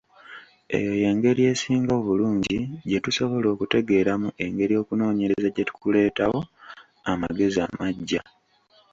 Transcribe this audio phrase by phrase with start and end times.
[0.77, 2.57] Eyo y'engeri esinga obulungi
[2.89, 6.39] gye tusobola okutegeeramu engeri okunoonyereza gye kuleetawo
[7.11, 8.21] amagezi amaggya.